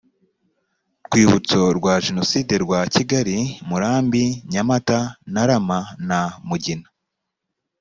rwibutso 1.05 1.61
rwa 1.77 1.93
jenoside 2.05 2.53
rwa 2.63 2.81
kigali 2.93 3.37
murambi 3.69 4.23
nyamata 4.51 4.97
ntarama 5.31 5.79
na 6.07 6.19
mugina 6.47 6.87